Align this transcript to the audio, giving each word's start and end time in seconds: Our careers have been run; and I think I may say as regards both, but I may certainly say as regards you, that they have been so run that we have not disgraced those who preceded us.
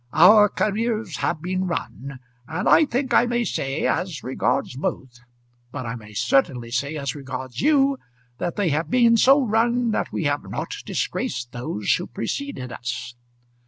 Our 0.13 0.49
careers 0.49 1.17
have 1.17 1.43
been 1.43 1.67
run; 1.67 2.19
and 2.47 2.67
I 2.67 2.85
think 2.85 3.13
I 3.13 3.27
may 3.27 3.43
say 3.43 3.85
as 3.85 4.23
regards 4.23 4.75
both, 4.75 5.19
but 5.71 5.85
I 5.85 5.93
may 5.93 6.13
certainly 6.13 6.71
say 6.71 6.95
as 6.97 7.13
regards 7.13 7.61
you, 7.61 7.99
that 8.39 8.55
they 8.55 8.69
have 8.69 8.89
been 8.89 9.15
so 9.15 9.43
run 9.45 9.91
that 9.91 10.11
we 10.11 10.23
have 10.23 10.49
not 10.49 10.73
disgraced 10.87 11.51
those 11.51 11.93
who 11.93 12.07
preceded 12.07 12.71
us. 12.71 13.13